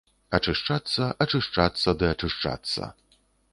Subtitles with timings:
[0.37, 2.83] Ачышчацца, ачышчацца ды ачышчацца.